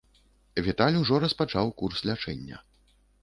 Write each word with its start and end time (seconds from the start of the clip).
Віталь 0.67 0.97
ужо 1.01 1.19
распачаў 1.25 1.69
курс 1.81 2.01
лячэння. 2.11 2.57